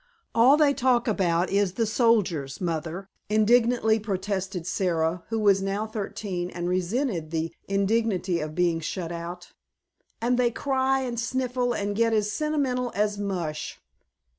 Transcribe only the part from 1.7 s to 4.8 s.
the soldiers, Mother," indignantly protested